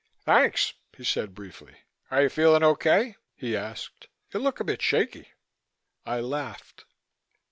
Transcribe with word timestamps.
"Thanks," 0.25 0.73
he 0.97 1.03
said 1.03 1.35
briefly. 1.35 1.75
"Are 2.09 2.23
you 2.23 2.29
feeling 2.29 2.63
okay?" 2.63 3.17
he 3.35 3.55
asked. 3.55 4.07
"You 4.33 4.39
look 4.39 4.59
a 4.59 4.63
bit 4.63 4.81
shaky." 4.81 5.27
I 6.07 6.21
laughed. 6.21 6.85